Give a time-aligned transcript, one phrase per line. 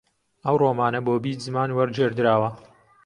[0.45, 2.49] ئەو ڕۆمانە بۆ بیست زمان وەرگێڕدراوە